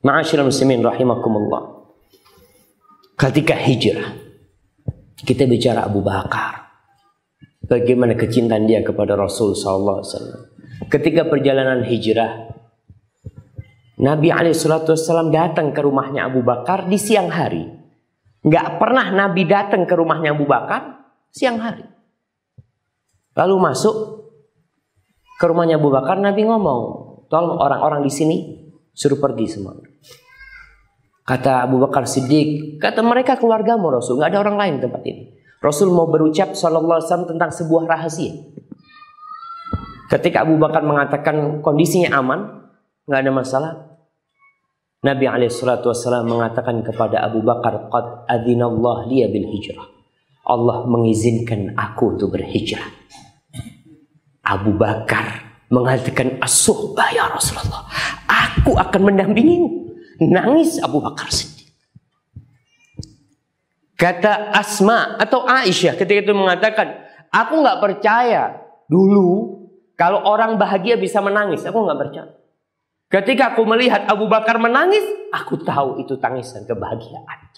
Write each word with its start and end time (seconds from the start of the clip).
Ma'asyiral 0.00 0.48
muslimin 0.48 0.80
rahimakumullah. 0.80 1.84
Ketika 3.20 3.52
hijrah, 3.52 4.16
kita 5.20 5.44
bicara 5.44 5.84
Abu 5.84 6.00
Bakar. 6.00 6.72
Bagaimana 7.68 8.16
kecintaan 8.16 8.64
dia 8.64 8.80
kepada 8.80 9.12
Rasul 9.12 9.52
sallallahu 9.52 10.00
alaihi 10.00 10.10
wasallam. 10.10 10.40
Ketika 10.88 11.28
perjalanan 11.28 11.84
hijrah, 11.84 12.48
Nabi 14.00 14.32
Alaihissalam 14.32 15.28
datang 15.28 15.76
ke 15.76 15.84
rumahnya 15.84 16.32
Abu 16.32 16.40
Bakar 16.40 16.88
di 16.88 16.96
siang 16.96 17.28
hari. 17.28 17.68
Nggak 18.40 18.80
pernah 18.80 19.12
Nabi 19.12 19.44
datang 19.44 19.84
ke 19.84 19.92
rumahnya 19.92 20.32
Abu 20.32 20.48
Bakar 20.48 21.12
siang 21.28 21.60
hari. 21.60 21.84
Lalu 23.36 23.54
masuk 23.60 23.96
ke 25.36 25.44
rumahnya 25.44 25.76
Abu 25.76 25.92
Bakar, 25.92 26.16
Nabi 26.16 26.48
ngomong, 26.48 26.82
tolong 27.28 27.60
orang-orang 27.60 28.00
di 28.00 28.12
sini 28.12 28.36
suruh 29.00 29.16
pergi 29.16 29.48
semua. 29.48 29.80
Kata 31.24 31.64
Abu 31.64 31.80
Bakar 31.80 32.04
Siddiq, 32.04 32.76
kata 32.76 33.00
mereka 33.00 33.40
keluarga 33.40 33.80
mau 33.80 33.88
Rasul, 33.88 34.20
nggak 34.20 34.36
ada 34.36 34.40
orang 34.44 34.56
lain 34.60 34.72
di 34.76 34.82
tempat 34.84 35.02
ini. 35.08 35.22
Rasul 35.64 35.88
mau 35.88 36.04
berucap 36.12 36.52
Sallallahu 36.52 37.00
Alaihi 37.00 37.28
tentang 37.32 37.48
sebuah 37.48 37.88
rahasia. 37.88 38.36
Ketika 40.12 40.44
Abu 40.44 40.60
Bakar 40.60 40.84
mengatakan 40.84 41.64
kondisinya 41.64 42.18
aman, 42.18 42.68
nggak 43.08 43.20
ada 43.24 43.32
masalah, 43.32 43.72
Nabi 45.00 45.24
Alaihissalam 45.24 46.28
mengatakan 46.28 46.84
kepada 46.84 47.24
Abu 47.24 47.40
Bakar, 47.40 47.88
"Qad 47.88 48.28
adzinallah 48.28 49.08
liya 49.08 49.32
bil 49.32 49.48
hijrah." 49.48 49.86
Allah 50.44 50.84
mengizinkan 50.84 51.72
aku 51.78 52.18
untuk 52.18 52.36
berhijrah. 52.36 52.84
Abu 54.44 54.74
Bakar 54.74 55.49
mengatakan, 55.70 56.42
"As-suhbah 56.42 57.08
ya 57.14 57.30
Rasulullah. 57.30 57.86
Aku 58.26 58.76
akan 58.76 59.14
mendampingimu." 59.14 59.94
Nangis 60.20 60.76
Abu 60.82 61.00
Bakar 61.00 61.32
sedih. 61.32 61.70
Kata 63.96 64.52
Asma 64.52 65.16
atau 65.16 65.48
Aisyah 65.48 65.96
ketika 65.96 66.28
itu 66.28 66.34
mengatakan, 66.36 67.00
"Aku 67.32 67.64
nggak 67.64 67.80
percaya 67.80 68.60
dulu 68.90 69.64
kalau 69.96 70.20
orang 70.24 70.60
bahagia 70.60 71.00
bisa 71.00 71.24
menangis. 71.24 71.64
Aku 71.64 71.86
nggak 71.86 72.00
percaya." 72.00 72.32
Ketika 73.10 73.52
aku 73.52 73.66
melihat 73.66 74.06
Abu 74.06 74.30
Bakar 74.30 74.56
menangis, 74.62 75.02
aku 75.34 75.58
tahu 75.66 75.98
itu 75.98 76.14
tangisan 76.22 76.62
kebahagiaan. 76.62 77.50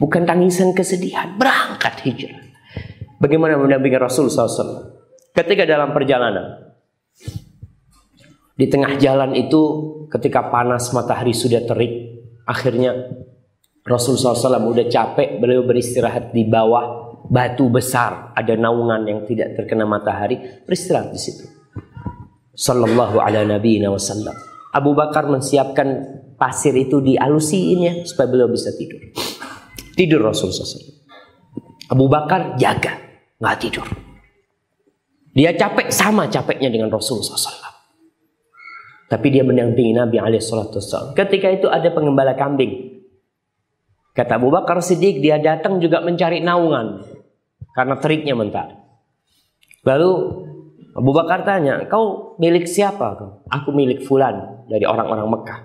Bukan 0.00 0.24
tangisan 0.24 0.72
kesedihan, 0.72 1.36
berangkat 1.36 2.06
hijrah. 2.08 2.40
Bagaimana 3.20 3.58
mendampingi 3.58 3.98
Rasul 3.98 4.30
SAW? 4.30 4.97
Ketika 5.38 5.62
dalam 5.62 5.94
perjalanan, 5.94 6.74
di 8.58 8.66
tengah 8.66 8.98
jalan 8.98 9.38
itu 9.38 9.62
ketika 10.10 10.50
panas 10.50 10.90
matahari 10.90 11.30
sudah 11.30 11.62
terik, 11.62 12.26
akhirnya 12.42 12.90
Rasul 13.86 14.18
SAW 14.18 14.74
udah 14.74 14.90
capek, 14.90 15.38
beliau 15.38 15.62
beristirahat 15.62 16.34
di 16.34 16.42
bawah 16.42 17.14
batu 17.30 17.70
besar, 17.70 18.34
ada 18.34 18.58
naungan 18.58 19.06
yang 19.06 19.20
tidak 19.30 19.54
terkena 19.54 19.86
matahari, 19.86 20.42
beristirahat 20.66 21.14
di 21.14 21.20
situ. 21.22 21.46
Sallallahu 22.58 23.22
ala 23.22 23.46
nabi 23.46 23.78
wasallam. 23.86 24.34
Abu 24.74 24.90
Bakar 24.98 25.30
mensiapkan 25.30 26.18
pasir 26.34 26.74
itu 26.74 26.98
dialusiin 26.98 27.78
ya 27.78 27.94
supaya 28.02 28.26
beliau 28.26 28.50
bisa 28.50 28.74
tidur. 28.74 29.06
Tidur 29.94 30.18
Rasul 30.18 30.50
SAW. 30.50 30.98
Abu 31.94 32.10
Bakar 32.10 32.58
jaga, 32.58 32.98
nggak 33.38 33.58
tidur. 33.62 34.07
Dia 35.38 35.54
capek 35.54 35.94
sama 35.94 36.26
capeknya 36.26 36.66
dengan 36.66 36.90
Rasul 36.90 37.22
SAW. 37.22 37.62
Tapi 39.06 39.26
dia 39.30 39.46
mendampingi 39.46 39.94
Nabi 39.94 40.18
SAW. 40.42 41.14
Ketika 41.14 41.46
itu 41.54 41.70
ada 41.70 41.94
pengembala 41.94 42.34
kambing. 42.34 42.98
Kata 44.18 44.34
Abu 44.34 44.50
Bakar 44.50 44.82
Siddiq, 44.82 45.22
dia 45.22 45.38
datang 45.38 45.78
juga 45.78 46.02
mencari 46.02 46.42
naungan. 46.42 47.06
Karena 47.70 47.94
teriknya 48.02 48.34
mentari. 48.34 48.74
Lalu 49.86 50.10
Abu 50.98 51.10
Bakar 51.14 51.46
tanya, 51.46 51.86
kau 51.86 52.34
milik 52.42 52.66
siapa? 52.66 53.14
Aku 53.46 53.70
milik 53.70 54.02
fulan 54.02 54.66
dari 54.66 54.82
orang-orang 54.90 55.38
Mekah. 55.38 55.60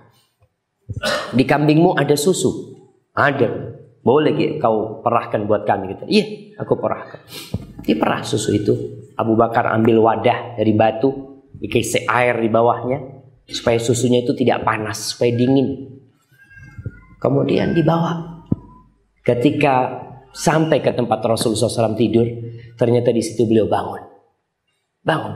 Di 1.34 1.50
kambingmu 1.50 1.98
ada 1.98 2.14
susu? 2.14 2.78
Ada. 3.18 3.74
Boleh 4.06 4.62
kau 4.62 5.02
perahkan 5.02 5.50
buat 5.50 5.66
kami. 5.66 5.98
Iya, 6.06 6.62
aku 6.62 6.78
perahkan. 6.78 7.26
Diperah 7.82 8.22
susu 8.22 8.54
itu. 8.54 8.74
Abu 9.18 9.34
Bakar 9.34 9.70
ambil 9.74 10.02
wadah 10.02 10.58
dari 10.58 10.74
batu, 10.74 11.42
dikasih 11.58 12.06
air 12.10 12.38
di 12.42 12.50
bawahnya 12.50 13.00
supaya 13.46 13.78
susunya 13.78 14.24
itu 14.24 14.34
tidak 14.34 14.66
panas, 14.66 15.14
supaya 15.14 15.34
dingin. 15.34 16.00
Kemudian 17.22 17.72
dibawa. 17.72 18.44
Ketika 19.24 20.04
sampai 20.36 20.84
ke 20.84 20.92
tempat 20.92 21.24
Rasulullah 21.24 21.70
SAW 21.70 21.96
tidur, 21.96 22.28
ternyata 22.76 23.14
di 23.16 23.24
situ 23.24 23.48
beliau 23.48 23.70
bangun. 23.70 24.02
Bangun. 25.06 25.36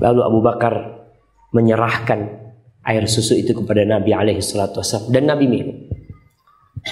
Lalu 0.00 0.20
Abu 0.24 0.40
Bakar 0.40 0.74
menyerahkan 1.52 2.20
air 2.84 3.04
susu 3.08 3.36
itu 3.36 3.52
kepada 3.52 3.84
Nabi 3.84 4.12
alaihi 4.12 4.40
salatu 4.40 4.80
wasallam 4.80 5.10
dan 5.12 5.24
Nabi 5.28 5.46
minum. 5.48 5.76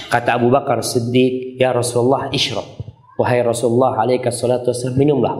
Kata 0.08 0.40
Abu 0.40 0.48
Bakar 0.48 0.80
Siddiq, 0.80 1.60
"Ya 1.60 1.72
Rasulullah, 1.72 2.32
isyrab." 2.32 2.81
Wahai 3.22 3.46
Rasulullah 3.46 4.02
alaihi 4.02 4.26
salatu 4.34 4.74
wasallam, 4.74 4.98
minumlah. 4.98 5.34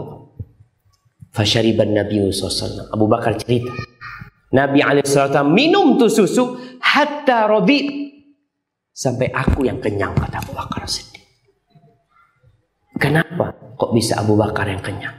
Fasyariban 1.34 1.90
Nabi 1.90 2.22
SAW. 2.30 2.92
Abu 2.94 3.10
Bakar 3.10 3.34
cerita. 3.40 3.72
Nabi 4.52 4.84
wasallam 4.84 5.50
minum 5.50 5.96
tuh 5.98 6.12
susu 6.12 6.60
hatta 6.78 7.48
rodi 7.48 8.12
sampai 8.92 9.32
aku 9.32 9.64
yang 9.64 9.80
kenyang 9.80 10.12
kata 10.12 10.44
Abu 10.44 10.52
Bakar 10.52 10.84
Siddiq. 10.84 11.24
Kenapa 13.00 13.56
kok 13.80 13.96
bisa 13.96 14.20
Abu 14.20 14.36
Bakar 14.36 14.68
yang 14.68 14.84
kenyang? 14.84 15.16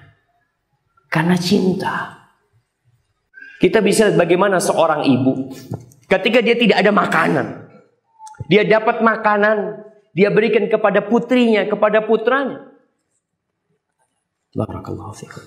Karena 1.09 1.33
cinta. 1.35 2.23
Kita 3.57 3.81
bisa 3.81 4.07
lihat 4.07 4.21
bagaimana 4.21 4.61
seorang 4.61 5.03
ibu 5.09 5.49
ketika 6.05 6.39
dia 6.45 6.55
tidak 6.55 6.77
ada 6.77 6.91
makanan. 6.93 7.47
Dia 8.47 8.69
dapat 8.69 9.01
makanan, 9.01 9.57
dia 10.13 10.29
berikan 10.29 10.69
kepada 10.69 11.01
putrinya, 11.01 11.65
kepada 11.65 12.05
putranya. 12.05 12.69
Barakallahu 14.53 15.17
fikum. 15.17 15.41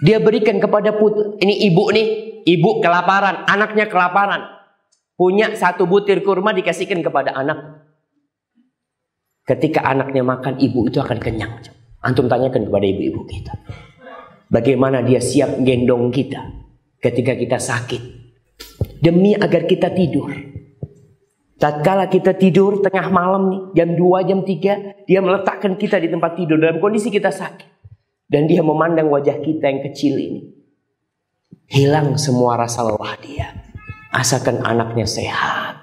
Dia 0.00 0.20
berikan 0.20 0.56
kepada 0.56 0.96
put 0.96 1.36
ini 1.44 1.68
ibu 1.68 1.92
nih, 1.92 2.06
ibu 2.48 2.80
kelaparan, 2.80 3.44
anaknya 3.44 3.86
kelaparan. 3.88 4.64
Punya 5.14 5.54
satu 5.54 5.86
butir 5.86 6.24
kurma 6.24 6.50
dikasihkan 6.56 7.04
kepada 7.04 7.36
anak. 7.36 7.86
Ketika 9.44 9.84
anaknya 9.84 10.24
makan, 10.24 10.56
ibu 10.58 10.88
itu 10.88 10.98
akan 10.98 11.20
kenyang. 11.20 11.60
Antum 12.00 12.26
tanyakan 12.26 12.68
kepada 12.68 12.84
ibu-ibu 12.88 13.22
kita. 13.28 13.52
Bagaimana 14.48 15.04
dia 15.04 15.20
siap 15.20 15.60
gendong 15.60 16.08
kita 16.08 16.40
ketika 17.00 17.36
kita 17.36 17.60
sakit. 17.60 18.02
Demi 19.00 19.36
agar 19.36 19.68
kita 19.68 19.92
tidur. 19.92 20.32
Tatkala 21.64 22.12
kita 22.12 22.36
tidur 22.36 22.84
tengah 22.84 23.08
malam 23.08 23.48
nih, 23.48 23.60
jam 23.72 23.96
2, 23.96 24.28
jam 24.28 24.44
3, 24.44 25.08
dia 25.08 25.20
meletakkan 25.24 25.80
kita 25.80 25.96
di 25.96 26.12
tempat 26.12 26.36
tidur 26.36 26.60
dalam 26.60 26.76
kondisi 26.76 27.08
kita 27.08 27.32
sakit. 27.32 27.88
Dan 28.28 28.44
dia 28.44 28.60
memandang 28.60 29.08
wajah 29.08 29.40
kita 29.40 29.72
yang 29.72 29.80
kecil 29.80 30.12
ini. 30.20 30.44
Hilang 31.64 32.20
semua 32.20 32.60
rasa 32.60 32.84
lelah 32.84 33.16
dia. 33.16 33.48
Asalkan 34.12 34.60
anaknya 34.60 35.08
sehat. 35.08 35.80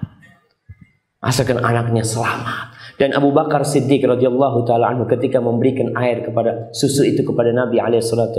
Asalkan 1.18 1.58
anaknya 1.58 2.06
selamat. 2.06 2.78
Dan 3.02 3.18
Abu 3.18 3.34
Bakar 3.34 3.66
Siddiq 3.66 4.06
radhiyallahu 4.06 4.62
taala 4.62 4.94
anhu 4.94 5.10
ketika 5.10 5.42
memberikan 5.42 5.98
air 5.98 6.22
kepada 6.22 6.70
susu 6.70 7.02
itu 7.02 7.26
kepada 7.26 7.50
Nabi 7.50 7.82
alaihi 7.82 8.06
salatu. 8.06 8.38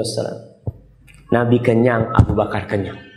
Nabi 1.35 1.59
kenyang, 1.59 2.07
Abu 2.15 2.39
Bakar 2.39 2.71
kenyang. 2.71 3.12